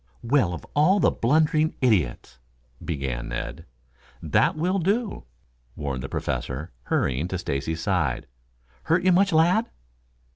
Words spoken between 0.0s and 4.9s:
"Well, of all the blundering idiots" began Ned. "That will